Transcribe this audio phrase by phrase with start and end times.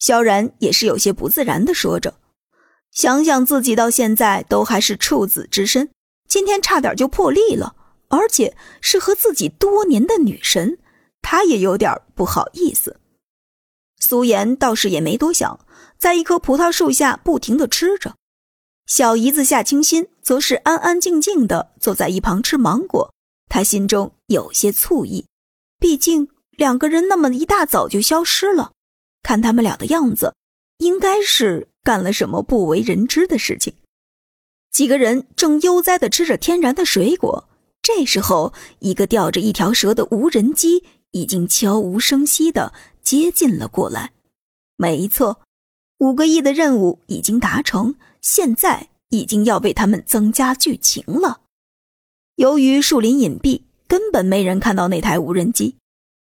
[0.00, 2.16] 萧然也是有些不自然的说着
[2.90, 5.90] ：“想想自己到现在都还是处子之身，
[6.28, 7.76] 今天差点就破例了，
[8.08, 10.78] 而且是和自己多年的女神，
[11.22, 12.98] 他也有点不好意思。”
[14.02, 15.60] 苏颜倒是也没多想，
[15.98, 18.16] 在一棵葡萄树下不停的吃着。
[18.86, 23.14] 小姨子夏清心则是安安静静的坐在一旁吃芒果，
[23.48, 25.26] 她心中有些醋意，
[25.78, 28.72] 毕竟两个人那么一大早就消失了，
[29.22, 30.34] 看他们俩的样子，
[30.78, 33.74] 应该是干了什么不为人知的事情。
[34.70, 37.48] 几个人正悠哉的吃着天然的水果，
[37.82, 44.12] 这时候，一个吊着一条蛇的无人机已经悄无声息的接近了过来。
[44.76, 45.40] 没错，
[45.98, 47.96] 五个亿的任务已经达成。
[48.22, 51.40] 现在已经要为他们增加剧情了。
[52.36, 55.76] 由于树林隐蔽，根本没人看到那台无人机。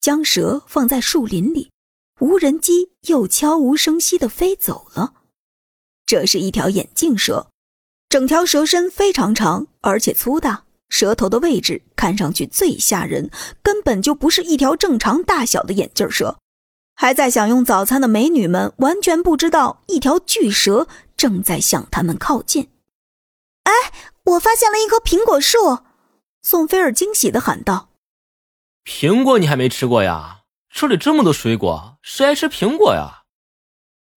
[0.00, 1.70] 将蛇放在树林里，
[2.20, 5.14] 无人机又悄无声息的飞走了。
[6.06, 7.48] 这是一条眼镜蛇，
[8.08, 13.30] 整条蛇身非常长，而且粗大，蛇头的位置看上去最吓人，
[13.62, 16.38] 根本就不是一条正常大小的眼镜蛇。
[16.94, 22.70] 还在享用早餐的美女们完全不知道，一条巨蛇正在向他们靠近。
[23.64, 23.72] 哎，
[24.24, 25.80] 我发现了一棵苹果树！
[26.40, 27.90] 宋菲儿惊喜的喊道
[28.86, 30.35] ：“苹果你还没吃过呀？
[30.78, 33.22] 这里这么多水果，谁爱吃苹果呀？”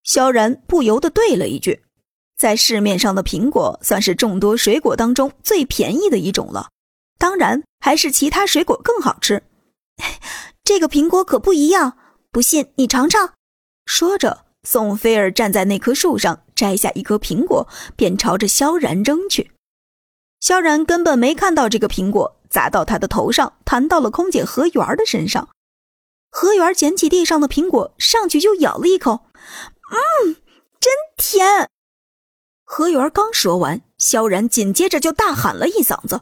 [0.04, 1.86] 萧然不由得对了一句
[2.38, 6.68] ：“在市面上的苹果算是众多水果当中最便宜的一种了，
[7.18, 9.42] 当然还是其他水果更好吃。
[10.66, 11.98] 这个苹果可不一样。”
[12.30, 13.34] 不信你尝尝。
[13.86, 17.66] 说着，宋菲儿站在那棵树上，摘下一颗苹果，
[17.96, 19.52] 便朝着萧然扔去。
[20.42, 25.48] 萧然根本没看到这个苹果砸到他的头上，弹到了空姐何媛的身上。
[26.32, 29.26] 何媛捡起地上的苹果，上去就咬了一口，
[29.92, 30.36] 嗯，
[30.80, 31.70] 真甜。
[32.64, 36.22] 何媛刚说完，萧然紧接着就大喊了一嗓子，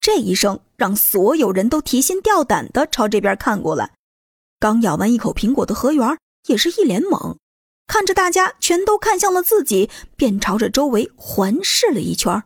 [0.00, 3.92] 这一声让所有人都提心吊胆的朝这边看过来。
[4.60, 6.16] 刚咬完一口苹果的何媛
[6.46, 7.36] 也是一脸懵，
[7.88, 12.44] 看着大家全都看向了自己，便朝着周围环视了一圈，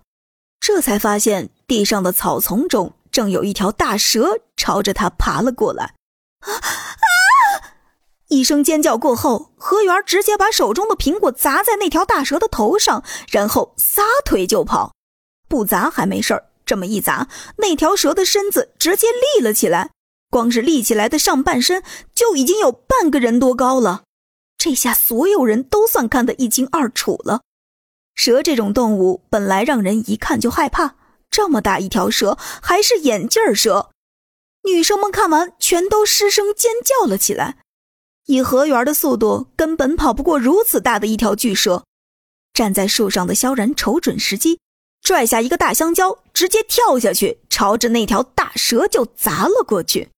[0.58, 5.94] 这才发现地上的草丛中正有一条大蛇朝着他爬了过来。
[6.40, 6.91] 啊！
[8.32, 14.94] 一声尖叫过后，何媛直接把手中的苹果砸在那条大蛇的头上，然后撒腿就跑。
[15.50, 17.28] 不砸还没事儿，这么一砸，
[17.58, 19.90] 那条蛇的身子直接立了起来。
[20.30, 21.82] 光是立起来的上半身
[22.14, 24.04] 就已经有半个人多高了，
[24.56, 27.42] 这下所有人都算看得一清二楚了。
[28.14, 30.94] 蛇这种动物本来让人一看就害怕，
[31.30, 33.90] 这么大一条蛇还是眼镜蛇，
[34.64, 37.58] 女生们看完全都失声尖叫了起来。
[38.26, 41.84] 以何源的速度，根本跑不过如此大的一条巨蛇。
[42.54, 44.60] 站在树上的萧然瞅准时机，
[45.02, 50.10] 拽下一个大香蕉，直接跳下去，朝着那条大蛇就砸了过去。